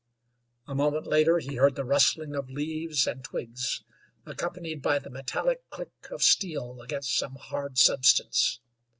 [0.65, 3.83] A moment later he heard the rustling of leaves and twigs,
[4.25, 8.59] accompanied by the metallic click of steel against some hard substance.